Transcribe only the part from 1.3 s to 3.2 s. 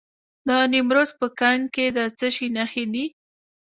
کنگ کې د څه شي نښې دي؟